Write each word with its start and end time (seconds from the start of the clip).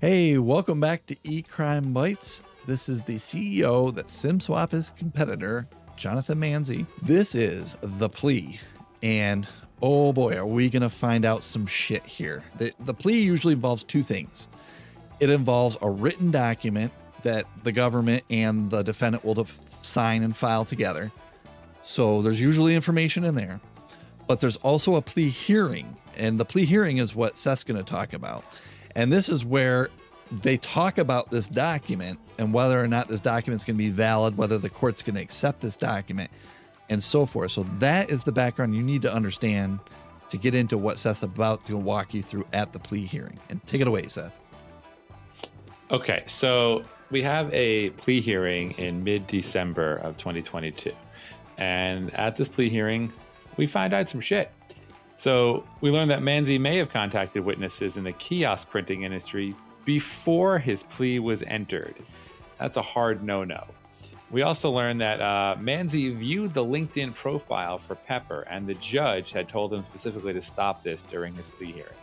Hey, 0.00 0.38
welcome 0.38 0.80
back 0.80 1.04
to 1.08 1.16
E 1.24 1.42
Crime 1.42 1.92
Bites. 1.92 2.42
This 2.66 2.88
is 2.88 3.02
the 3.02 3.16
CEO 3.16 3.94
that 3.94 4.06
SimSwap 4.06 4.72
is 4.72 4.92
competitor, 4.96 5.68
Jonathan 5.94 6.40
Manzi. 6.40 6.86
This 7.02 7.34
is 7.34 7.76
the 7.82 8.08
plea, 8.08 8.58
and 9.02 9.46
oh 9.82 10.14
boy, 10.14 10.38
are 10.38 10.46
we 10.46 10.70
gonna 10.70 10.88
find 10.88 11.26
out 11.26 11.44
some 11.44 11.66
shit 11.66 12.02
here. 12.06 12.42
The, 12.56 12.72
the 12.80 12.94
plea 12.94 13.20
usually 13.20 13.52
involves 13.52 13.82
two 13.82 14.02
things. 14.02 14.48
It 15.20 15.28
involves 15.28 15.76
a 15.82 15.90
written 15.90 16.30
document 16.30 16.94
that 17.22 17.44
the 17.62 17.72
government 17.72 18.24
and 18.30 18.70
the 18.70 18.80
defendant 18.80 19.22
will 19.22 19.34
def- 19.34 19.58
sign 19.84 20.22
and 20.22 20.34
file 20.34 20.64
together. 20.64 21.12
So 21.82 22.22
there's 22.22 22.40
usually 22.40 22.74
information 22.74 23.22
in 23.22 23.34
there, 23.34 23.60
but 24.26 24.40
there's 24.40 24.56
also 24.56 24.94
a 24.94 25.02
plea 25.02 25.28
hearing, 25.28 25.94
and 26.16 26.40
the 26.40 26.46
plea 26.46 26.64
hearing 26.64 26.96
is 26.96 27.14
what 27.14 27.36
Seth's 27.36 27.64
going 27.64 27.76
to 27.76 27.84
talk 27.84 28.14
about. 28.14 28.44
And 28.96 29.12
this 29.12 29.28
is 29.28 29.44
where 29.44 29.90
they 30.30 30.56
talk 30.58 30.98
about 30.98 31.30
this 31.30 31.48
document 31.48 32.18
and 32.38 32.52
whether 32.52 32.82
or 32.82 32.88
not 32.88 33.08
this 33.08 33.20
document's 33.20 33.64
going 33.64 33.76
to 33.76 33.82
be 33.82 33.90
valid, 33.90 34.36
whether 34.36 34.58
the 34.58 34.70
court's 34.70 35.02
going 35.02 35.16
to 35.16 35.22
accept 35.22 35.60
this 35.60 35.76
document, 35.76 36.30
and 36.88 37.02
so 37.02 37.26
forth. 37.26 37.52
So 37.52 37.62
that 37.64 38.10
is 38.10 38.24
the 38.24 38.32
background 38.32 38.74
you 38.74 38.82
need 38.82 39.02
to 39.02 39.12
understand 39.12 39.80
to 40.30 40.36
get 40.36 40.54
into 40.54 40.78
what 40.78 40.98
Seth's 40.98 41.22
about 41.22 41.64
to 41.66 41.76
walk 41.76 42.14
you 42.14 42.22
through 42.22 42.46
at 42.52 42.72
the 42.72 42.78
plea 42.78 43.04
hearing. 43.04 43.38
And 43.48 43.64
take 43.66 43.80
it 43.80 43.88
away, 43.88 44.06
Seth. 44.06 44.40
Okay, 45.90 46.22
so 46.26 46.84
we 47.10 47.20
have 47.22 47.52
a 47.52 47.90
plea 47.90 48.20
hearing 48.20 48.72
in 48.72 49.02
mid 49.02 49.26
December 49.26 49.96
of 49.96 50.16
2022. 50.18 50.92
And 51.58 52.14
at 52.14 52.36
this 52.36 52.48
plea 52.48 52.68
hearing, 52.68 53.12
we 53.56 53.66
find 53.66 53.92
out 53.92 54.08
some 54.08 54.20
shit. 54.20 54.52
So 55.20 55.64
we 55.82 55.90
learned 55.90 56.10
that 56.12 56.20
Manzi 56.22 56.58
may 56.58 56.78
have 56.78 56.88
contacted 56.88 57.44
witnesses 57.44 57.98
in 57.98 58.04
the 58.04 58.12
kiosk 58.12 58.70
printing 58.70 59.02
industry 59.02 59.54
before 59.84 60.58
his 60.58 60.82
plea 60.82 61.18
was 61.18 61.42
entered. 61.42 61.94
That's 62.58 62.78
a 62.78 62.82
hard 62.82 63.22
no 63.22 63.44
no. 63.44 63.66
We 64.30 64.40
also 64.40 64.70
learned 64.70 65.02
that 65.02 65.20
uh, 65.20 65.56
Manzi 65.60 66.16
viewed 66.16 66.54
the 66.54 66.64
LinkedIn 66.64 67.14
profile 67.14 67.76
for 67.76 67.96
Pepper, 67.96 68.46
and 68.48 68.66
the 68.66 68.76
judge 68.76 69.32
had 69.32 69.46
told 69.46 69.74
him 69.74 69.82
specifically 69.82 70.32
to 70.32 70.40
stop 70.40 70.82
this 70.82 71.02
during 71.02 71.34
his 71.34 71.50
plea 71.50 71.72
hearing. 71.72 72.00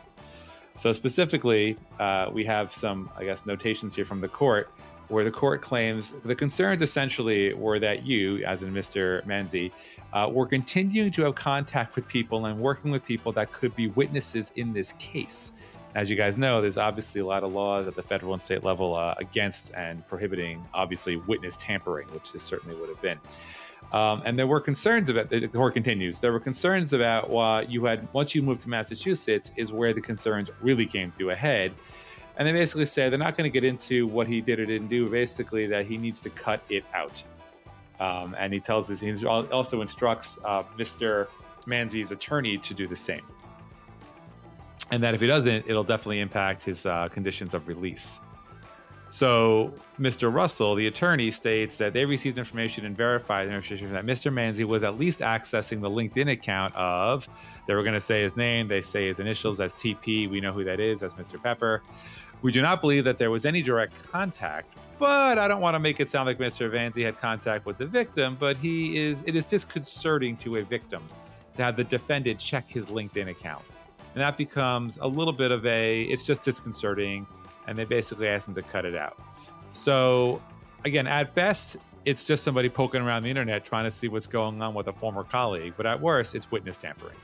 So, 0.75 0.93
specifically, 0.93 1.75
uh, 1.99 2.29
we 2.31 2.45
have 2.45 2.71
some, 2.71 3.09
I 3.17 3.23
guess, 3.23 3.47
notations 3.47 3.95
here 3.95 4.05
from 4.05 4.21
the 4.21 4.27
court 4.27 4.69
where 5.09 5.23
the 5.23 5.31
court 5.31 5.61
claims 5.61 6.13
the 6.25 6.35
concerns 6.35 6.81
essentially 6.81 7.53
were 7.53 7.79
that 7.79 8.05
you, 8.05 8.43
as 8.43 8.63
in 8.63 8.73
Mr. 8.73 9.25
Manzi, 9.25 9.71
uh, 10.13 10.29
were 10.31 10.45
continuing 10.45 11.11
to 11.11 11.23
have 11.23 11.35
contact 11.35 11.95
with 11.95 12.07
people 12.07 12.45
and 12.45 12.59
working 12.59 12.91
with 12.91 13.05
people 13.05 13.31
that 13.33 13.51
could 13.51 13.75
be 13.75 13.87
witnesses 13.87 14.51
in 14.55 14.73
this 14.73 14.93
case. 14.93 15.51
As 15.95 16.09
you 16.09 16.15
guys 16.15 16.37
know, 16.37 16.61
there's 16.61 16.77
obviously 16.77 17.21
a 17.21 17.25
lot 17.25 17.43
of 17.43 17.53
laws 17.53 17.87
at 17.87 17.95
the 17.95 18.03
federal 18.03 18.33
and 18.33 18.41
state 18.41 18.63
level 18.63 18.95
uh, 18.95 19.15
against 19.17 19.73
and 19.73 20.07
prohibiting, 20.07 20.63
obviously, 20.73 21.15
witness 21.15 21.57
tampering, 21.57 22.07
which 22.09 22.33
this 22.33 22.43
certainly 22.43 22.75
would 22.75 22.89
have 22.89 23.01
been. 23.01 23.19
Um, 23.93 24.21
and 24.25 24.37
there 24.37 24.47
were 24.47 24.59
concerns 24.59 25.09
about 25.09 25.29
the 25.29 25.47
court 25.47 25.73
continues. 25.73 26.19
There 26.19 26.33
were 26.33 26.41
concerns 26.41 26.91
about 26.91 27.29
why 27.29 27.61
you 27.61 27.85
had 27.85 28.07
once 28.13 28.35
you 28.35 28.41
moved 28.41 28.61
to 28.61 28.69
Massachusetts 28.69 29.51
is 29.55 29.71
where 29.71 29.93
the 29.93 30.01
concerns 30.01 30.51
really 30.61 30.85
came 30.85 31.11
to 31.13 31.29
a 31.29 31.35
head. 31.35 31.71
And 32.37 32.47
they 32.47 32.51
basically 32.51 32.85
say 32.85 33.09
they're 33.09 33.17
not 33.17 33.35
going 33.35 33.49
to 33.49 33.53
get 33.53 33.63
into 33.63 34.07
what 34.07 34.27
he 34.27 34.41
did 34.41 34.59
or 34.59 34.65
didn't 34.65 34.89
do. 34.89 35.09
Basically, 35.09 35.65
that 35.67 35.87
he 35.87 35.97
needs 35.97 36.19
to 36.21 36.29
cut 36.29 36.61
it 36.69 36.85
out. 36.93 37.23
Um, 37.99 38.35
and 38.37 38.53
he 38.53 38.59
tells 38.59 38.91
us 38.91 38.99
he 38.99 39.25
also 39.25 39.81
instructs 39.81 40.37
uh, 40.45 40.63
Mr. 40.77 41.27
Manzi's 41.65 42.11
attorney 42.11 42.57
to 42.59 42.73
do 42.75 42.85
the 42.85 42.95
same. 42.95 43.23
And 44.91 45.01
that 45.03 45.15
if 45.15 45.21
he 45.21 45.27
doesn't, 45.27 45.67
it'll 45.67 45.83
definitely 45.83 46.19
impact 46.19 46.61
his 46.61 46.85
uh, 46.85 47.09
conditions 47.09 47.55
of 47.55 47.67
release. 47.67 48.19
So, 49.09 49.73
Mr. 49.99 50.33
Russell, 50.33 50.75
the 50.75 50.87
attorney, 50.87 51.31
states 51.31 51.77
that 51.77 51.93
they 51.93 52.05
received 52.05 52.37
information 52.37 52.85
and 52.85 52.95
verified 52.95 53.47
information 53.47 53.91
that 53.93 54.05
Mr. 54.05 54.31
Manzi 54.31 54.65
was 54.65 54.83
at 54.83 54.99
least 54.99 55.21
accessing 55.21 55.81
the 55.81 55.89
LinkedIn 55.89 56.31
account 56.31 56.75
of, 56.75 57.27
they 57.67 57.73
were 57.73 57.83
going 57.83 57.93
to 57.93 58.01
say 58.01 58.21
his 58.21 58.35
name, 58.35 58.67
they 58.67 58.81
say 58.81 59.07
his 59.07 59.19
initials, 59.19 59.57
that's 59.57 59.75
TP. 59.75 60.29
We 60.29 60.41
know 60.41 60.51
who 60.51 60.63
that 60.65 60.79
is, 60.81 60.99
that's 60.99 61.13
Mr. 61.13 61.41
Pepper. 61.41 61.83
We 62.41 62.51
do 62.51 62.61
not 62.61 62.81
believe 62.81 63.05
that 63.05 63.17
there 63.17 63.31
was 63.31 63.45
any 63.45 63.61
direct 63.61 63.93
contact, 64.11 64.77
but 64.99 65.37
I 65.37 65.47
don't 65.47 65.61
want 65.61 65.75
to 65.75 65.79
make 65.79 65.99
it 65.99 66.09
sound 66.09 66.27
like 66.27 66.37
Mr. 66.37 66.69
Manzi 66.69 67.05
had 67.05 67.17
contact 67.17 67.65
with 67.65 67.77
the 67.77 67.85
victim, 67.85 68.35
but 68.37 68.57
he 68.57 68.97
is, 68.97 69.23
it 69.25 69.35
is 69.35 69.45
disconcerting 69.45 70.35
to 70.37 70.57
a 70.57 70.63
victim 70.63 71.01
to 71.55 71.63
have 71.63 71.77
the 71.77 71.83
defendant 71.83 72.39
check 72.39 72.69
his 72.69 72.87
LinkedIn 72.87 73.29
account. 73.29 73.63
And 74.13 74.21
that 74.21 74.37
becomes 74.37 74.97
a 75.01 75.07
little 75.07 75.33
bit 75.33 75.51
of 75.51 75.65
a, 75.65 76.03
it's 76.03 76.25
just 76.25 76.41
disconcerting 76.41 77.25
and 77.67 77.77
they 77.77 77.85
basically 77.85 78.27
asked 78.27 78.47
him 78.47 78.55
to 78.55 78.61
cut 78.61 78.85
it 78.85 78.95
out. 78.95 79.19
So, 79.71 80.41
again, 80.85 81.05
at 81.07 81.35
best, 81.35 81.77
it's 82.05 82.23
just 82.23 82.43
somebody 82.43 82.69
poking 82.69 83.01
around 83.01 83.23
the 83.23 83.29
internet 83.29 83.65
trying 83.65 83.83
to 83.83 83.91
see 83.91 84.07
what's 84.07 84.27
going 84.27 84.61
on 84.61 84.73
with 84.73 84.87
a 84.87 84.93
former 84.93 85.23
colleague. 85.23 85.73
But 85.75 85.85
at 85.85 86.01
worst, 86.01 86.35
it's 86.35 86.49
witness 86.49 86.77
tampering. 86.77 87.15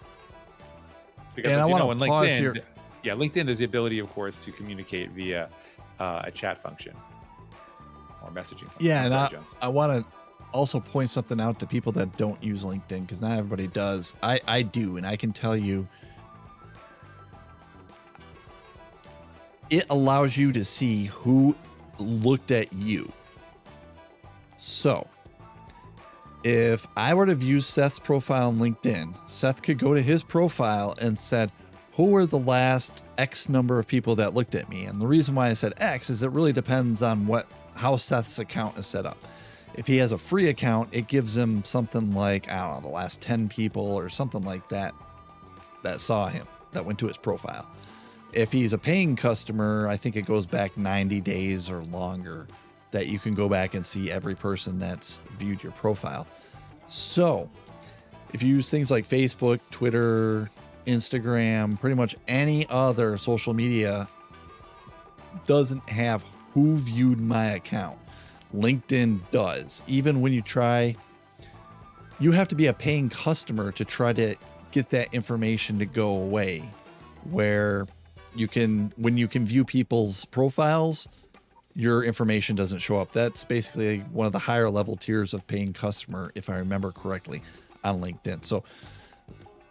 Because 1.36 1.52
and 1.52 1.62
I 1.62 1.66
want 1.66 1.82
to 1.82 2.06
pause 2.06 2.28
LinkedIn, 2.28 2.38
here. 2.38 2.56
Yeah, 3.04 3.14
LinkedIn, 3.14 3.46
there's 3.46 3.60
the 3.60 3.66
ability, 3.66 4.00
of 4.00 4.10
course, 4.12 4.38
to 4.38 4.52
communicate 4.52 5.12
via 5.12 5.50
uh, 6.00 6.22
a 6.26 6.32
chat 6.32 6.62
function 6.62 6.94
or 8.22 8.30
messaging. 8.30 8.68
Function. 8.68 8.86
Yeah, 8.86 9.06
and 9.06 9.14
I, 9.14 9.30
I 9.62 9.68
want 9.70 10.06
to 10.06 10.12
also 10.52 10.80
point 10.80 11.10
something 11.10 11.42
out 11.42 11.60
to 11.60 11.66
people 11.66 11.92
that 11.94 12.16
don't 12.18 12.42
use 12.44 12.64
LinkedIn 12.64 13.02
because 13.02 13.22
not 13.22 13.32
everybody 13.32 13.68
does. 13.68 14.14
I, 14.22 14.40
I 14.48 14.62
do, 14.62 14.98
and 14.98 15.08
I 15.08 15.16
can 15.16 15.34
tell 15.34 15.58
you 15.58 15.88
it 19.74 19.88
allows 19.90 20.38
you 20.38 20.52
to 20.52 20.64
see 20.64 21.06
who 21.06 21.56
looked 21.98 22.52
at 22.52 22.72
you. 22.74 23.12
So, 24.60 25.08
if 26.44 26.86
I 26.96 27.16
were 27.16 27.26
to 27.26 27.34
view 27.34 27.60
Seth's 27.60 27.98
profile 27.98 28.50
on 28.50 28.60
LinkedIn, 28.60 29.16
Seth 29.26 29.64
could 29.64 29.80
go 29.80 29.96
to 29.96 30.02
his 30.02 30.22
profile 30.22 30.94
and 31.02 31.18
said, 31.18 31.52
who 31.94 32.06
were 32.06 32.28
the 32.28 32.38
last 32.38 33.04
X 33.18 33.50
number 33.50 33.80
of 33.80 33.88
people 33.88 34.16
that 34.18 34.36
looked 34.36 34.54
at 34.54 34.70
me? 34.70 34.86
And 34.86 35.02
the 35.02 35.08
reason 35.08 35.34
why 35.34 35.50
I 35.50 35.54
said 35.54 35.74
X 35.78 36.12
is 36.12 36.22
it 36.22 36.30
really 36.30 36.54
depends 36.54 37.02
on 37.02 37.26
what 37.26 37.48
how 37.74 37.98
Seth's 37.98 38.38
account 38.38 38.78
is 38.78 38.86
set 38.86 39.08
up. 39.08 39.18
If 39.74 39.88
he 39.88 39.98
has 39.98 40.12
a 40.12 40.20
free 40.20 40.50
account, 40.50 40.90
it 40.92 41.08
gives 41.08 41.36
him 41.36 41.64
something 41.64 42.12
like, 42.12 42.52
I 42.52 42.60
don't 42.60 42.84
know, 42.84 42.90
the 42.90 42.96
last 42.96 43.22
10 43.22 43.50
people 43.50 43.84
or 43.84 44.08
something 44.08 44.44
like 44.44 44.70
that 44.70 44.94
that 45.82 46.00
saw 46.00 46.28
him, 46.28 46.46
that 46.74 46.86
went 46.86 47.00
to 47.00 47.08
his 47.08 47.18
profile. 47.18 47.68
If 48.34 48.52
he's 48.52 48.74
a 48.74 48.78
paying 48.78 49.16
customer, 49.16 49.88
I 49.88 49.96
think 49.96 50.16
it 50.16 50.24
goes 50.24 50.46
back 50.46 50.76
90 50.76 51.22
days 51.22 51.70
or 51.70 51.84
longer 51.84 52.48
that 52.92 53.08
you 53.08 53.20
can 53.20 53.34
go 53.36 53.48
back 53.48 53.76
and 53.76 53.86
see 53.86 54.12
every 54.12 54.36
person 54.36 54.80
that's 54.80 55.20
viewed 55.38 55.62
your 55.62 55.72
profile. 55.74 56.26
So, 56.88 57.50
if 58.34 58.42
you 58.42 58.56
use 58.56 58.70
things 58.70 58.90
like 58.90 59.08
Facebook, 59.08 59.60
Twitter, 59.72 60.50
Instagram, 60.88 61.80
pretty 61.80 61.96
much 61.96 62.16
any 62.28 62.68
other 62.70 63.18
social 63.18 63.54
media 63.54 64.08
doesn't 65.46 65.88
have 65.90 66.26
who 66.54 66.78
viewed 66.78 67.20
my 67.20 67.46
account. 67.52 67.98
LinkedIn 68.56 69.20
does. 69.32 69.84
Even 69.88 70.22
when 70.22 70.34
you 70.34 70.42
try, 70.42 70.96
you 72.20 72.32
have 72.32 72.48
to 72.50 72.56
be 72.56 72.68
a 72.68 72.74
paying 72.74 73.10
customer 73.10 73.72
to 73.72 73.86
try 73.86 74.14
to 74.14 74.36
get 74.72 74.90
that 74.90 75.14
information 75.14 75.80
to 75.80 75.86
go 75.86 76.10
away. 76.10 76.64
Where 77.30 77.88
you 78.36 78.48
can 78.48 78.92
when 78.98 79.18
you 79.18 79.28
can 79.28 79.46
view 79.46 79.64
people's 79.64 80.26
profiles 80.26 81.08
your 81.76 82.04
information 82.04 82.56
doesn't 82.56 82.80
show 82.80 83.00
up. 83.00 83.12
That's 83.14 83.44
basically 83.44 84.00
one 84.12 84.28
of 84.28 84.32
the 84.32 84.40
higher 84.40 84.70
level 84.70 84.96
tiers 84.96 85.34
of 85.34 85.46
paying 85.48 85.74
customer 85.74 86.32
if 86.36 86.50
i 86.50 86.58
remember 86.58 86.92
correctly 86.92 87.42
on 87.84 88.00
linkedin. 88.02 88.46
So 88.46 88.64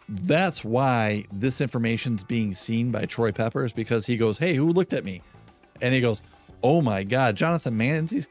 that's 0.08 0.64
why 0.64 1.24
this 1.32 1.60
information's 1.60 2.24
being 2.24 2.54
seen 2.54 2.90
by 2.90 3.06
troy 3.06 3.32
peppers 3.32 3.72
because 3.72 4.04
he 4.04 4.16
goes 4.16 4.36
hey 4.36 4.54
who 4.54 4.72
looked 4.72 4.92
at 4.92 5.04
me? 5.04 5.22
And 5.80 5.94
he 5.94 6.00
goes 6.00 6.22
oh 6.62 6.82
my 6.82 7.02
god 7.02 7.36
jonathan 7.36 7.76
manzi 7.76 8.26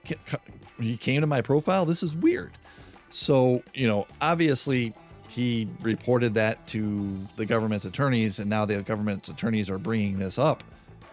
he 0.80 0.98
came 0.98 1.22
to 1.22 1.28
my 1.28 1.42
profile? 1.42 1.86
This 1.86 2.04
is 2.04 2.16
weird. 2.16 2.52
So 3.10 3.64
you 3.74 3.88
know 3.88 4.06
obviously 4.20 4.94
he 5.32 5.70
reported 5.82 6.34
that 6.34 6.68
to 6.68 7.26
the 7.38 7.46
government's 7.46 7.86
attorneys, 7.86 8.40
and 8.40 8.50
now 8.50 8.66
the 8.66 8.82
government's 8.82 9.30
attorneys 9.30 9.70
are 9.70 9.78
bringing 9.78 10.20
this 10.20 10.38
up 10.38 10.64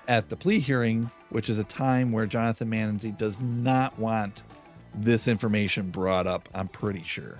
at 0.09 0.29
the 0.29 0.37
plea 0.37 0.59
hearing, 0.59 1.11
which 1.31 1.49
is 1.49 1.59
a 1.59 1.65
time 1.65 2.11
where 2.11 2.27
Jonathan 2.27 2.69
Manzi 2.69 3.17
does 3.17 3.39
not 3.39 3.97
want 3.99 4.43
this 4.95 5.29
information 5.29 5.91
brought 5.91 6.27
up, 6.27 6.49
I'm 6.55 6.67
pretty 6.67 7.05
sure. 7.05 7.39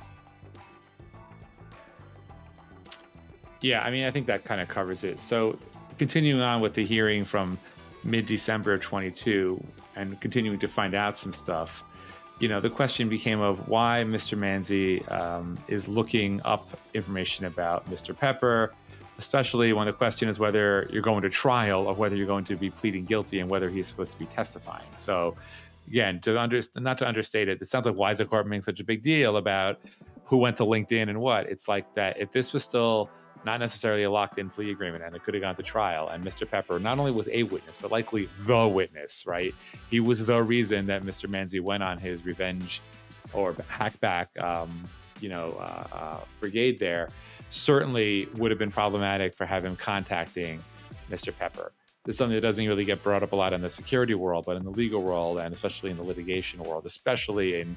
Yeah, 3.61 3.83
I 3.83 3.91
mean, 3.91 4.05
I 4.05 4.11
think 4.13 4.27
that 4.27 4.45
kind 4.45 4.61
of 4.61 4.69
covers 4.69 5.03
it. 5.03 5.19
So, 5.19 5.59
continuing 5.99 6.41
on 6.41 6.61
with 6.61 6.75
the 6.75 6.85
hearing 6.85 7.25
from 7.25 7.59
mid 8.05 8.27
December 8.27 8.75
of 8.75 8.83
22 8.83 9.61
and 9.97 10.21
continuing 10.21 10.61
to 10.61 10.69
find 10.69 10.95
out 10.95 11.17
some 11.17 11.33
stuff, 11.33 11.83
you 12.41 12.49
know, 12.49 12.61
the 12.61 12.71
question 12.71 13.09
became 13.09 13.41
of 13.41 13.69
why 13.69 14.05
Mr. 14.07 14.39
Manzi 14.39 15.11
um, 15.11 15.59
is 15.67 15.89
looking 15.89 16.41
up 16.45 16.79
information 16.95 17.47
about 17.47 17.91
Mr. 17.91 18.17
Pepper, 18.17 18.73
especially 19.19 19.73
when 19.73 19.87
the 19.87 19.93
question 19.93 20.29
is 20.29 20.39
whether 20.39 20.89
you're 20.93 21.03
going 21.03 21.23
to 21.23 21.31
trial 21.31 21.87
or 21.89 21.95
whether 21.95 22.15
you're 22.15 22.27
going 22.27 22.45
to 22.45 22.57
be 22.57 22.71
pleading 22.71 23.05
guilty 23.05 23.41
and 23.41 23.51
whether 23.51 23.69
he's 23.69 23.89
supposed 23.89 24.13
to 24.13 24.19
be 24.19 24.27
testifying. 24.27 24.87
So, 24.95 25.37
again, 25.89 26.21
to 26.21 26.39
under, 26.39 26.61
not 26.77 26.99
to 26.99 27.09
understate 27.09 27.49
it, 27.49 27.61
it 27.61 27.65
sounds 27.67 27.87
like 27.87 27.97
why 27.97 28.13
is 28.13 28.19
the 28.19 28.25
court 28.25 28.47
making 28.47 28.63
such 28.63 28.79
a 28.79 28.85
big 28.85 29.03
deal 29.03 29.37
about 29.37 29.81
who 30.25 30.37
went 30.37 30.57
to 30.59 30.63
LinkedIn 30.63 31.09
and 31.09 31.21
what? 31.21 31.49
It's 31.49 31.67
like 31.67 31.93
that 31.95 32.21
if 32.21 32.31
this 32.31 32.53
was 32.53 32.63
still 32.63 33.11
not 33.45 33.61
necessarily 33.61 34.03
a 34.05 34.11
locked 34.11 34.39
in 34.39 34.51
plea 34.51 34.71
agreement 34.71 35.05
and 35.05 35.15
it 35.15 35.23
could 35.23 35.35
have 35.35 35.43
gone 35.43 35.57
to 35.57 35.63
trial, 35.63 36.09
and 36.09 36.25
Mr. 36.25 36.49
Pepper 36.49 36.79
not 36.79 36.99
only 36.99 37.13
was 37.13 37.29
a 37.33 37.43
witness, 37.45 37.79
but 37.81 37.91
likely 37.91 38.29
the 38.41 38.67
witness, 38.67 39.27
right? 39.27 39.55
He 39.91 40.01
was 40.01 40.27
the 40.27 40.43
reason 40.43 40.87
that 40.87 41.03
Mr. 41.03 41.29
Manzi 41.29 41.61
went 41.61 41.83
on 41.83 41.99
his 41.99 42.25
revenge 42.25 42.81
or 43.33 43.53
hackback, 43.55 44.37
um, 44.43 44.85
you 45.21 45.29
know, 45.29 45.49
uh, 45.59 45.85
uh, 45.93 46.21
brigade 46.41 46.79
there 46.79 47.09
certainly 47.51 48.29
would 48.35 48.51
have 48.51 48.59
been 48.59 48.71
problematic 48.71 49.35
for 49.35 49.47
having 49.47 49.77
contacting 49.77 50.61
Mr. 51.11 51.37
Pepper. 51.37 51.73
This 52.05 52.15
is 52.15 52.19
something 52.19 52.35
that 52.35 52.41
doesn't 52.41 52.67
really 52.67 52.85
get 52.85 53.03
brought 53.03 53.23
up 53.23 53.33
a 53.33 53.37
lot 53.37 53.53
in 53.53 53.61
the 53.61 53.71
security 53.71 54.15
world, 54.15 54.45
but 54.47 54.57
in 54.57 54.65
the 54.65 54.71
legal 54.71 55.03
world 55.03 55.39
and 55.39 55.53
especially 55.53 55.91
in 55.91 55.97
the 55.97 56.03
litigation 56.03 56.63
world, 56.63 56.87
especially 56.87 57.61
in 57.61 57.77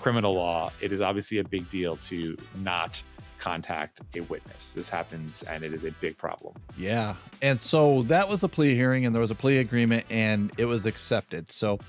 criminal 0.00 0.34
law, 0.34 0.72
it 0.80 0.92
is 0.92 1.00
obviously 1.00 1.38
a 1.38 1.44
big 1.44 1.68
deal 1.70 1.96
to 1.96 2.36
not 2.60 3.02
contact 3.42 4.00
a 4.14 4.20
witness. 4.20 4.72
This 4.72 4.88
happens 4.88 5.42
and 5.42 5.64
it 5.64 5.72
is 5.72 5.82
a 5.82 5.90
big 5.90 6.16
problem. 6.16 6.54
Yeah. 6.78 7.16
And 7.42 7.60
so 7.60 8.02
that 8.02 8.28
was 8.28 8.44
a 8.44 8.48
plea 8.48 8.76
hearing 8.76 9.04
and 9.04 9.12
there 9.12 9.20
was 9.20 9.32
a 9.32 9.34
plea 9.34 9.58
agreement 9.58 10.06
and 10.10 10.52
it 10.58 10.66
was 10.66 10.86
accepted. 10.86 11.50
So 11.50 11.80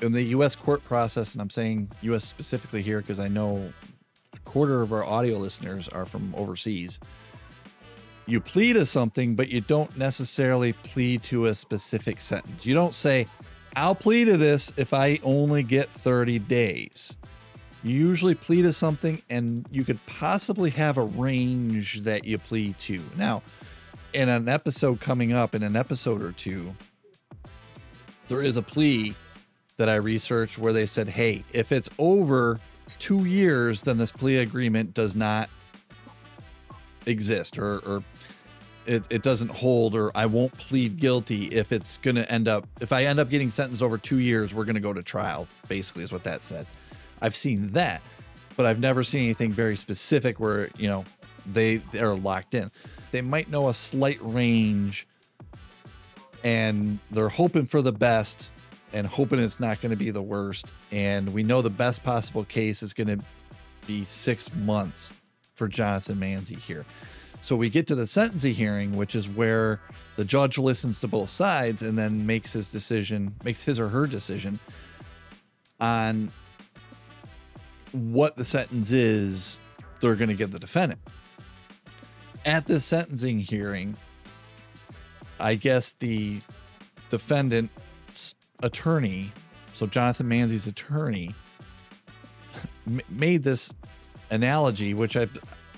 in 0.00 0.10
the 0.10 0.22
US 0.34 0.56
court 0.56 0.84
process, 0.84 1.34
and 1.34 1.40
I'm 1.40 1.50
saying 1.50 1.88
US 2.02 2.24
specifically 2.24 2.82
here 2.82 3.00
because 3.00 3.20
I 3.20 3.28
know 3.28 3.72
a 4.34 4.38
quarter 4.40 4.82
of 4.82 4.92
our 4.92 5.04
audio 5.04 5.38
listeners 5.38 5.88
are 5.88 6.04
from 6.04 6.34
overseas. 6.34 6.98
You 8.26 8.40
plead 8.40 8.72
to 8.72 8.84
something, 8.84 9.36
but 9.36 9.50
you 9.50 9.60
don't 9.60 9.96
necessarily 9.96 10.72
plead 10.72 11.22
to 11.24 11.46
a 11.46 11.54
specific 11.54 12.20
sentence. 12.20 12.66
You 12.66 12.74
don't 12.74 12.94
say, 12.94 13.28
I'll 13.76 13.94
plead 13.94 14.24
to 14.24 14.36
this 14.36 14.72
if 14.76 14.92
I 14.92 15.20
only 15.22 15.62
get 15.62 15.88
30 15.88 16.40
days. 16.40 17.16
You 17.84 17.94
usually 17.94 18.34
plead 18.34 18.62
to 18.62 18.72
something, 18.72 19.22
and 19.30 19.64
you 19.70 19.84
could 19.84 20.04
possibly 20.06 20.70
have 20.70 20.98
a 20.98 21.02
range 21.02 22.02
that 22.02 22.24
you 22.24 22.38
plead 22.38 22.78
to. 22.80 23.00
Now, 23.16 23.42
in 24.12 24.28
an 24.28 24.48
episode 24.48 25.00
coming 25.00 25.32
up, 25.32 25.54
in 25.54 25.62
an 25.62 25.76
episode 25.76 26.22
or 26.22 26.32
two, 26.32 26.74
there 28.28 28.42
is 28.42 28.56
a 28.56 28.62
plea 28.62 29.14
that 29.76 29.88
I 29.88 29.94
researched 29.94 30.58
where 30.58 30.72
they 30.72 30.86
said, 30.86 31.08
hey, 31.08 31.44
if 31.52 31.70
it's 31.70 31.88
over 31.98 32.58
two 32.98 33.24
years, 33.26 33.82
then 33.82 33.96
this 33.96 34.10
plea 34.10 34.38
agreement 34.38 34.92
does 34.92 35.14
not 35.14 35.48
exist 37.06 37.58
or, 37.58 37.78
or 37.78 38.02
it, 38.86 39.06
it 39.08 39.22
doesn't 39.22 39.50
hold 39.50 39.94
or 39.94 40.10
I 40.16 40.26
won't 40.26 40.52
plead 40.58 40.98
guilty 40.98 41.46
if 41.46 41.72
it's 41.72 41.96
going 41.98 42.16
to 42.16 42.30
end 42.30 42.48
up, 42.48 42.66
if 42.80 42.92
I 42.92 43.04
end 43.04 43.20
up 43.20 43.30
getting 43.30 43.50
sentenced 43.50 43.82
over 43.82 43.98
two 43.98 44.18
years, 44.18 44.52
we're 44.52 44.64
going 44.64 44.74
to 44.74 44.80
go 44.80 44.92
to 44.92 45.02
trial, 45.02 45.46
basically, 45.68 46.02
is 46.02 46.10
what 46.10 46.24
that 46.24 46.42
said. 46.42 46.66
I've 47.20 47.34
seen 47.34 47.68
that, 47.68 48.02
but 48.56 48.66
I've 48.66 48.80
never 48.80 49.02
seen 49.02 49.24
anything 49.24 49.52
very 49.52 49.76
specific 49.76 50.40
where, 50.40 50.70
you 50.76 50.88
know, 50.88 51.04
they, 51.46 51.76
they're 51.76 52.14
locked 52.14 52.54
in. 52.54 52.70
They 53.10 53.22
might 53.22 53.48
know 53.50 53.68
a 53.68 53.74
slight 53.74 54.18
range 54.20 55.06
and 56.44 56.98
they're 57.10 57.28
hoping 57.28 57.66
for 57.66 57.82
the 57.82 57.92
best 57.92 58.50
and 58.92 59.06
hoping 59.06 59.38
it's 59.38 59.60
not 59.60 59.80
going 59.80 59.90
to 59.90 59.96
be 59.96 60.10
the 60.10 60.22
worst. 60.22 60.72
And 60.92 61.32
we 61.32 61.42
know 61.42 61.62
the 61.62 61.70
best 61.70 62.02
possible 62.02 62.44
case 62.44 62.82
is 62.82 62.92
going 62.92 63.08
to 63.08 63.18
be 63.86 64.04
six 64.04 64.54
months 64.54 65.12
for 65.54 65.68
Jonathan 65.68 66.16
Manzi 66.16 66.58
here. 66.58 66.84
So 67.42 67.56
we 67.56 67.70
get 67.70 67.86
to 67.88 67.94
the 67.94 68.06
sentencing 68.06 68.54
hearing, 68.54 68.96
which 68.96 69.14
is 69.14 69.28
where 69.28 69.80
the 70.16 70.24
judge 70.24 70.58
listens 70.58 71.00
to 71.00 71.08
both 71.08 71.30
sides 71.30 71.82
and 71.82 71.96
then 71.96 72.26
makes 72.26 72.52
his 72.52 72.68
decision, 72.68 73.34
makes 73.44 73.62
his 73.62 73.78
or 73.78 73.88
her 73.88 74.06
decision 74.06 74.58
on 75.80 76.30
what 77.92 78.36
the 78.36 78.44
sentence 78.44 78.92
is 78.92 79.62
they're 80.00 80.16
going 80.16 80.28
to 80.28 80.34
give 80.34 80.52
the 80.52 80.58
defendant. 80.58 81.00
At 82.44 82.66
this 82.66 82.84
sentencing 82.84 83.40
hearing, 83.40 83.96
I 85.40 85.54
guess 85.54 85.94
the 85.94 86.40
defendant 87.10 87.70
attorney, 88.62 89.32
so 89.72 89.86
Jonathan 89.86 90.28
Manzi's 90.28 90.66
attorney, 90.66 91.34
made 93.08 93.42
this 93.42 93.72
analogy, 94.30 94.94
which 94.94 95.16
I, 95.16 95.28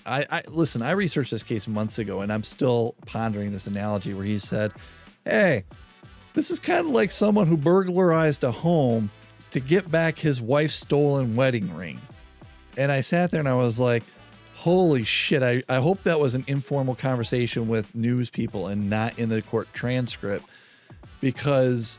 I, 0.07 0.25
I 0.31 0.43
listen. 0.49 0.83
I 0.83 0.93
researched 0.93 1.31
this 1.31 1.43
case 1.43 1.67
months 1.69 1.99
ago, 1.99 2.21
and 2.21 2.33
I'm 2.33 2.45
still 2.45 2.95
pondering 3.07 3.53
this 3.53 3.67
analogy 3.67 4.15
where 4.15 4.25
he 4.25 4.39
said, 4.39 4.73
"Hey, 5.25 5.65
this 6.35 6.51
is 6.51 6.59
kind 6.59 6.87
of 6.87 6.93
like 6.93 7.11
someone 7.11 7.47
who 7.47 7.57
burglarized 7.57 8.45
a 8.45 8.53
home 8.53 9.11
to 9.51 9.61
get 9.61 9.91
back 9.91 10.19
his 10.19 10.41
wife's 10.41 10.75
stolen 10.75 11.37
wedding 11.37 11.75
ring." 11.75 12.01
And 12.77 12.91
I 12.91 13.01
sat 13.01 13.31
there 13.31 13.41
and 13.41 13.49
I 13.49 13.55
was 13.55 13.79
like, 13.79 14.05
holy 14.55 15.03
shit 15.03 15.43
I, 15.43 15.63
I 15.71 15.77
hope 15.77 16.03
that 16.03 16.21
was 16.21 16.35
an 16.35 16.45
informal 16.47 16.95
conversation 16.95 17.67
with 17.67 17.95
news 17.95 18.29
people 18.29 18.67
and 18.67 18.91
not 18.91 19.19
in 19.19 19.31
the 19.31 19.41
court 19.41 19.67
transcript 19.73 20.45
because 21.23 21.99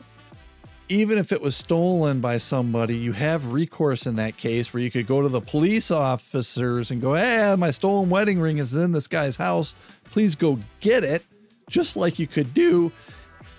even 0.87 1.17
if 1.17 1.31
it 1.31 1.41
was 1.41 1.55
stolen 1.55 2.19
by 2.19 2.37
somebody, 2.37 2.97
you 2.97 3.13
have 3.13 3.53
recourse 3.53 4.05
in 4.05 4.17
that 4.17 4.35
case 4.35 4.73
where 4.73 4.83
you 4.83 4.91
could 4.91 5.07
go 5.07 5.21
to 5.21 5.29
the 5.29 5.39
police 5.39 5.89
officers 5.89 6.91
and 6.91 7.01
go, 7.01 7.15
Hey, 7.15 7.55
my 7.57 7.71
stolen 7.71 8.09
wedding 8.09 8.39
ring 8.39 8.57
is 8.57 8.75
in 8.75 8.91
this 8.91 9.07
guy's 9.07 9.37
house. 9.37 9.73
Please 10.11 10.35
go 10.35 10.59
get 10.81 11.05
it, 11.05 11.23
just 11.69 11.95
like 11.95 12.19
you 12.19 12.27
could 12.27 12.53
do 12.53 12.91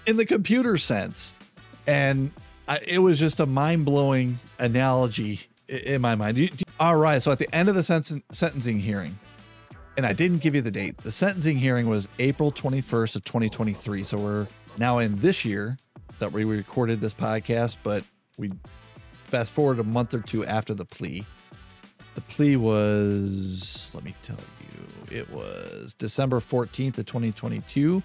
in 0.07 0.19
the 0.19 0.27
computer 0.27 0.77
sense. 0.77 1.33
And 1.87 2.31
I, 2.73 2.79
it 2.89 3.01
was 3.01 3.19
just 3.19 3.39
a 3.39 3.45
mind 3.45 3.85
blowing 3.85 4.39
analogy 4.59 5.41
in 5.69 6.01
my 6.01 6.15
mind. 6.15 6.63
All 6.81 6.97
right. 6.97 7.23
So 7.23 7.31
at 7.31 7.39
the 7.39 7.55
end 7.55 7.69
of 7.69 7.75
the 7.75 7.83
sen- 7.83 8.23
sentencing 8.33 8.81
hearing, 8.81 9.19
and 9.99 10.07
I 10.07 10.15
didn't 10.15 10.39
give 10.39 10.55
you 10.55 10.63
the 10.63 10.71
date, 10.71 10.97
the 10.97 11.13
sentencing 11.13 11.59
hearing 11.59 11.87
was 11.87 12.09
April 12.19 12.51
21st 12.51 13.17
of 13.17 13.25
2023. 13.25 14.05
So 14.05 14.17
we're 14.17 14.47
now 14.79 15.01
in 15.01 15.21
this 15.21 15.45
year, 15.45 15.77
that 16.19 16.33
we 16.33 16.45
recorded 16.45 16.99
this 17.03 17.13
podcast, 17.13 17.77
but 17.83 18.05
we 18.39 18.51
fast 19.13 19.53
forward 19.53 19.79
a 19.79 19.85
month 19.85 20.15
or 20.15 20.21
two 20.21 20.47
after 20.47 20.73
the 20.73 20.87
plea. 20.87 21.27
The 22.15 22.23
plea 22.23 22.57
was, 22.57 23.91
let 23.95 24.03
me 24.03 24.15
tell 24.23 24.39
you, 25.11 25.19
it 25.19 25.31
was 25.31 25.93
December 25.93 26.41
14th 26.41 26.97
of 26.97 27.05
2022. 27.05 28.03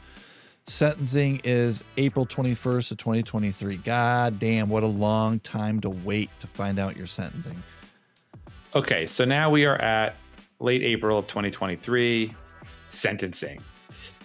Sentencing 0.70 1.40
is 1.46 1.86
April 1.96 2.26
21st 2.26 2.92
of 2.92 2.98
2023. 2.98 3.78
God 3.78 4.38
damn, 4.38 4.70
what 4.70 4.84
a 4.84 4.88
long 4.88 5.40
time 5.40 5.80
to 5.80 5.90
wait 5.90 6.30
to 6.42 6.48
find 6.48 6.78
out 6.78 6.98
your 6.98 7.08
sentencing. 7.08 7.64
Okay, 8.76 9.06
so 9.06 9.24
now 9.24 9.50
we 9.50 9.66
are 9.66 9.78
at 9.78 10.16
late 10.60 10.84
April 10.84 11.20
of 11.20 11.28
2023, 11.28 12.36
sentencing. 12.90 13.62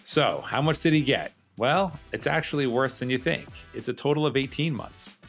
So, 0.02 0.40
how 0.40 0.60
much 0.60 0.80
did 0.80 0.92
he 0.94 1.02
get? 1.02 1.32
Well, 1.58 1.96
it's 2.10 2.26
actually 2.26 2.66
worse 2.66 2.98
than 2.98 3.08
you 3.08 3.18
think. 3.18 3.48
It's 3.72 3.86
a 3.86 3.94
total 3.94 4.26
of 4.26 4.36
18 4.36 4.74
months. 4.74 5.20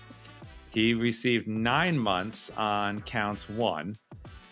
He 0.72 0.96
received 0.96 1.48
nine 1.48 1.96
months 1.96 2.50
on 2.58 3.02
counts 3.02 3.48
one, 3.48 3.96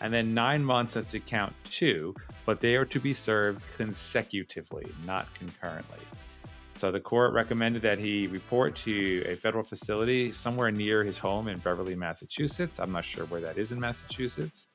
and 0.00 0.12
then 0.12 0.32
nine 0.32 0.64
months 0.64 0.96
as 0.96 1.06
to 1.06 1.18
count 1.18 1.52
two, 1.64 2.14
but 2.46 2.60
they 2.60 2.76
are 2.76 2.84
to 2.84 3.00
be 3.00 3.12
served 3.12 3.64
consecutively, 3.76 4.86
not 5.04 5.26
concurrently. 5.34 5.98
So 6.82 6.90
the 6.90 6.98
court 6.98 7.32
recommended 7.32 7.80
that 7.82 8.00
he 8.00 8.26
report 8.26 8.74
to 8.78 9.22
a 9.28 9.36
federal 9.36 9.62
facility 9.62 10.32
somewhere 10.32 10.72
near 10.72 11.04
his 11.04 11.16
home 11.16 11.46
in 11.46 11.56
Beverly, 11.60 11.94
Massachusetts. 11.94 12.80
I'm 12.80 12.90
not 12.90 13.04
sure 13.04 13.24
where 13.26 13.40
that 13.40 13.56
is 13.56 13.70
in 13.70 13.78
Massachusetts. 13.78 14.66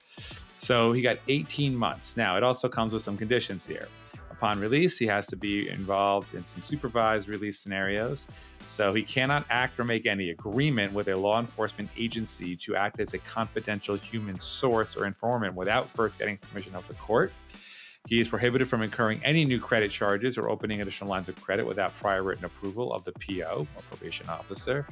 So 0.57 0.93
he 0.93 1.01
got 1.01 1.17
18 1.27 1.75
months. 1.75 2.15
Now, 2.15 2.37
it 2.37 2.43
also 2.43 2.69
comes 2.69 2.93
with 2.93 3.03
some 3.03 3.17
conditions 3.17 3.67
here. 3.67 3.89
Upon 4.31 4.57
release, 4.57 4.97
he 4.97 5.05
has 5.07 5.27
to 5.27 5.35
be 5.35 5.67
involved 5.67 6.33
in 6.33 6.45
some 6.45 6.61
supervised 6.61 7.27
release 7.27 7.59
scenarios. 7.59 8.25
So 8.67 8.93
he 8.93 9.03
cannot 9.03 9.45
act 9.49 9.77
or 9.77 9.83
make 9.83 10.05
any 10.05 10.29
agreement 10.29 10.93
with 10.93 11.09
a 11.09 11.15
law 11.15 11.41
enforcement 11.41 11.89
agency 11.97 12.55
to 12.55 12.77
act 12.77 13.01
as 13.01 13.15
a 13.15 13.17
confidential 13.17 13.97
human 13.97 14.39
source 14.39 14.95
or 14.95 15.07
informant 15.07 15.55
without 15.55 15.89
first 15.89 16.19
getting 16.19 16.37
permission 16.37 16.73
of 16.73 16.87
the 16.87 16.93
court. 16.93 17.33
He 18.07 18.21
is 18.21 18.27
prohibited 18.27 18.67
from 18.67 18.81
incurring 18.81 19.21
any 19.23 19.45
new 19.45 19.59
credit 19.59 19.91
charges 19.91 20.37
or 20.37 20.49
opening 20.49 20.81
additional 20.81 21.09
lines 21.09 21.29
of 21.29 21.35
credit 21.41 21.65
without 21.65 21.95
prior 21.97 22.23
written 22.23 22.45
approval 22.45 22.93
of 22.93 23.03
the 23.03 23.11
PO 23.13 23.67
or 23.75 23.81
probation 23.83 24.27
officer. 24.29 24.87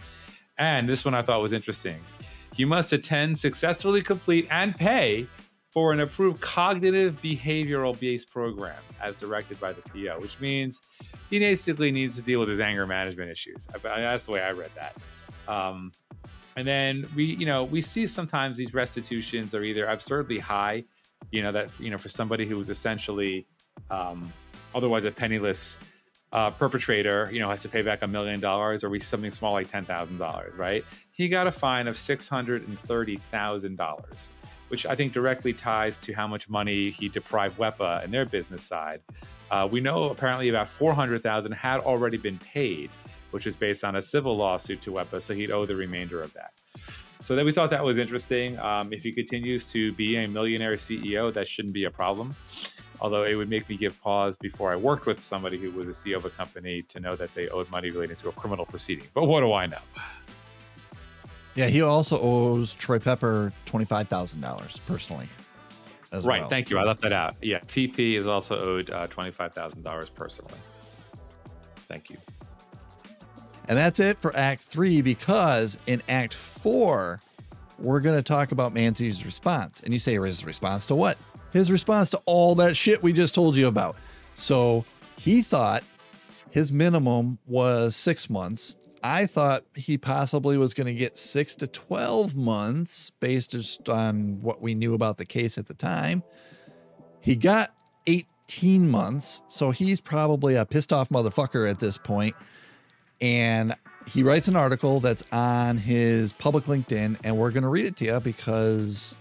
And 0.58 0.88
this 0.88 1.06
one 1.06 1.14
I 1.14 1.22
thought 1.22 1.42
was 1.42 1.54
interesting. 1.54 2.00
He 2.56 2.66
must 2.66 2.94
attend, 2.94 3.40
successfully 3.40 4.02
complete, 4.02 4.48
and 4.52 4.76
pay 4.76 5.28
for 5.72 5.92
an 5.92 6.00
approved 6.00 6.40
cognitive 6.42 7.22
behavioral 7.22 8.00
based 8.00 8.32
program 8.32 8.78
as 9.02 9.16
directed 9.16 9.60
by 9.60 9.74
the 9.74 9.82
PO, 9.82 10.20
which 10.22 10.40
means 10.40 10.82
he 11.30 11.40
basically 11.40 11.92
needs 11.92 12.16
to 12.16 12.22
deal 12.22 12.40
with 12.40 12.50
his 12.50 12.60
anger 12.60 12.86
management 12.86 13.30
issues. 13.30 13.68
That's 13.82 14.26
the 14.26 14.32
way 14.32 14.42
I 14.42 14.52
read 14.52 14.72
that. 14.76 14.96
Um, 15.48 15.92
and 16.56 16.66
then 16.66 17.06
we, 17.16 17.26
you 17.26 17.46
know, 17.46 17.66
we 17.66 17.82
see 17.82 18.08
sometimes 18.08 18.56
these 18.56 18.74
restitutions 18.74 19.54
are 19.54 19.64
either 19.64 19.86
absurdly 19.86 20.40
high, 20.40 20.86
you 21.32 21.44
know, 21.44 21.52
that, 21.52 21.70
you 21.80 21.90
know, 21.90 21.98
for 21.98 22.10
somebody 22.10 22.46
who 22.46 22.58
was 22.58 22.70
essentially 22.70 23.46
um, 23.90 24.32
otherwise 24.74 25.06
a 25.06 25.12
penniless 25.12 25.78
uh, 26.32 26.50
perpetrator, 26.52 27.30
you 27.32 27.40
know, 27.40 27.50
has 27.50 27.62
to 27.62 27.70
pay 27.70 27.82
back 27.82 28.02
a 28.02 28.08
million 28.08 28.40
dollars 28.40 28.84
or 28.84 28.90
we 28.90 29.00
something 29.00 29.32
small 29.32 29.54
like 29.54 29.72
ten 29.72 29.86
thousand 29.86 30.18
dollars, 30.18 30.54
right? 30.58 30.84
He 31.12 31.30
got 31.30 31.48
a 31.48 31.52
fine 31.52 31.88
of 31.88 31.98
six 31.98 32.28
hundred 32.28 32.68
and 32.68 32.78
thirty 32.80 33.18
thousand 33.18 33.78
dollars, 33.78 34.30
which 34.68 34.86
I 34.86 34.96
think 34.96 35.14
directly 35.14 35.54
ties 35.54 35.98
to 36.00 36.14
how 36.14 36.28
much 36.28 36.50
money 36.50 36.90
he 36.90 37.08
deprived 37.08 37.58
WEPA 37.58 38.04
and 38.04 38.14
their 38.14 38.26
business 38.26 38.64
side. 38.64 39.02
Uh, 39.50 39.68
we 39.72 39.80
know 39.80 40.10
apparently 40.10 40.50
about 40.50 40.68
four 40.68 40.94
hundred 40.94 41.24
thousand 41.24 41.54
had 41.54 41.80
already 41.82 42.18
been 42.18 42.38
paid, 42.40 42.90
which 43.32 43.48
is 43.48 43.56
based 43.56 43.84
on 43.86 43.96
a 43.96 44.02
civil 44.02 44.36
lawsuit 44.36 44.82
to 44.82 44.92
WEPA, 44.92 45.22
so 45.22 45.34
he'd 45.34 45.52
owe 45.52 45.66
the 45.66 45.76
remainder 45.76 46.22
of 46.22 46.34
that. 46.34 46.52
So 47.22 47.36
then 47.36 47.46
we 47.46 47.52
thought 47.52 47.70
that 47.72 47.84
was 47.84 47.98
interesting. 47.98 48.60
Um, 48.60 48.94
if 48.94 49.04
he 49.04 49.12
continues 49.12 49.72
to 49.72 49.92
be 49.94 50.18
a 50.18 50.28
millionaire 50.28 50.76
CEO, 50.76 51.34
that 51.34 51.48
shouldn't 51.48 51.74
be 51.74 51.86
a 51.86 51.92
problem 51.92 52.36
although 53.02 53.24
it 53.24 53.36
would 53.36 53.50
make 53.50 53.68
me 53.70 53.78
give 53.78 54.00
pause 54.02 54.38
before 54.38 54.72
I 54.72 54.76
worked 54.76 55.06
with 55.06 55.22
somebody 55.22 55.58
who 55.58 55.72
was 55.72 55.88
a 55.88 55.92
CEO 55.92 56.18
of 56.18 56.26
a 56.26 56.30
company 56.30 56.82
to 56.84 57.00
know 57.00 57.16
that 57.16 57.34
they 57.36 57.50
owed 57.50 57.70
money 57.70 57.90
related 57.90 58.20
to 58.20 58.30
a 58.30 58.32
criminal 58.32 58.66
proceeding. 58.66 59.08
But 59.14 59.26
what 59.26 59.42
do 59.42 59.54
I 59.54 59.66
know? 59.66 59.78
Yeah, 61.56 61.68
he 61.68 61.82
also 61.82 62.20
owes 62.20 62.74
Troy 62.74 63.00
Pepper 63.00 63.54
twenty-five 63.66 64.08
thousand 64.10 64.42
dollars 64.42 64.82
personally. 64.86 65.30
right. 66.26 66.42
well. 66.42 66.50
Thank 66.50 66.70
you. 66.70 66.78
I 66.78 66.84
left 66.84 67.02
that 67.02 67.14
out. 67.14 67.36
Yeah, 67.42 67.60
TP 67.60 68.16
is 68.16 68.28
also 68.28 68.60
owed 68.60 68.90
uh, 68.90 69.08
twenty-five 69.08 69.54
thousand 69.54 69.84
dollars 69.84 70.10
personally. 70.10 70.60
Thank 71.88 72.10
you. 72.10 72.18
And 73.68 73.78
that's 73.78 74.00
it 74.00 74.20
for 74.20 74.36
Act 74.36 74.62
Three 74.62 75.02
because 75.02 75.78
in 75.88 76.02
Act 76.08 76.34
Four, 76.34 77.20
we're 77.80 78.00
going 78.00 78.18
to 78.18 78.24
talk 78.24 78.52
about 78.52 78.74
Manzi's 78.74 79.26
response. 79.26 79.82
And 79.82 79.92
you 79.94 80.00
say 80.00 80.18
his 80.18 80.46
response 80.46 80.86
to 80.88 80.96
what? 80.96 81.18
his 81.56 81.72
response 81.72 82.10
to 82.10 82.22
all 82.26 82.54
that 82.56 82.76
shit 82.76 83.02
we 83.02 83.14
just 83.14 83.34
told 83.34 83.56
you 83.56 83.68
about. 83.68 83.96
So 84.36 84.84
he 85.18 85.42
thought 85.42 85.86
his 86.52 86.70
minimum 86.70 87.40
was 87.48 87.96
six 87.96 88.30
months. 88.30 88.76
I 89.02 89.26
thought 89.26 89.64
he 89.74 89.98
possibly 89.98 90.58
was 90.58 90.74
going 90.74 90.88
to 90.88 90.94
get 90.94 91.18
six 91.18 91.56
to 91.58 91.68
12 91.68 92.36
months 92.36 93.10
based 93.10 93.52
just 93.52 93.88
on 93.88 94.42
what 94.42 94.62
we 94.62 94.76
knew 94.76 94.96
about 94.96 95.18
the 95.18 95.26
case 95.26 95.58
at 95.58 95.68
the 95.68 95.74
time. 95.74 96.24
He 97.22 97.38
got 97.38 97.74
18 98.06 98.90
months. 98.90 99.42
So 99.48 99.72
he's 99.72 100.02
probably 100.02 100.56
a 100.56 100.66
pissed 100.66 100.92
off 100.92 101.08
motherfucker 101.08 101.70
at 101.70 101.80
this 101.80 101.98
point. 101.98 102.36
And 103.22 103.76
he 104.08 104.24
writes 104.24 104.48
an 104.48 104.56
article 104.56 105.00
that's 105.00 105.24
on 105.32 105.78
his 105.78 106.34
public 106.34 106.66
LinkedIn, 106.66 107.18
and 107.24 107.38
we're 107.38 107.52
going 107.52 107.64
to 107.64 107.70
read 107.70 107.86
it 107.86 107.96
to 107.98 108.06
you 108.06 108.20
because 108.20 109.16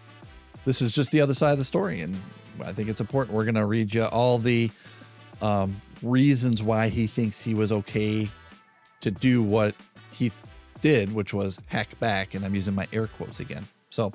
this 0.65 0.83
is 0.83 0.95
just 0.95 1.11
the 1.11 1.21
other 1.21 1.35
side 1.35 1.53
of 1.53 1.59
the 1.59 1.65
story, 1.65 2.01
and 2.01 2.17
I 2.63 2.73
think 2.73 2.89
it's 2.89 3.01
important. 3.01 3.35
We're 3.35 3.45
going 3.45 3.55
to 3.55 3.67
read 3.67 3.95
you 3.95 4.05
all 4.05 4.39
the 4.39 4.71
um, 5.43 5.81
reasons 6.03 6.63
why 6.63 6.89
he 6.89 7.07
thinks 7.07 7.43
he 7.43 7.55
was 7.55 7.73
okay 7.73 8.29
to 9.01 9.11
do 9.11 9.43
what 9.43 9.75
he 10.13 10.33
did, 10.81 11.15
which 11.15 11.33
was 11.33 11.59
hack 11.67 11.99
back, 12.01 12.35
and 12.35 12.45
I'm 12.45 12.55
using 12.55 12.75
my 12.75 12.87
air 12.93 13.07
quotes 13.07 13.41
again. 13.41 13.67
So, 13.91 14.13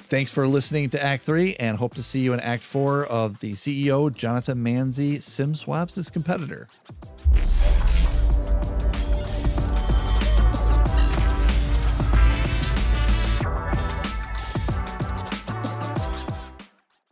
thanks 0.00 0.32
for 0.32 0.46
listening 0.46 0.90
to 0.90 1.02
Act 1.02 1.22
Three, 1.22 1.54
and 1.56 1.78
hope 1.78 1.94
to 1.94 2.02
see 2.02 2.20
you 2.20 2.32
in 2.32 2.40
Act 2.40 2.62
Four 2.62 3.04
of 3.04 3.40
the 3.40 3.52
CEO 3.52 4.14
Jonathan 4.14 4.62
Manzi 4.62 5.22
Sim 5.22 5.54
Swaps 5.54 5.94
his 5.94 6.10
competitor. 6.10 6.68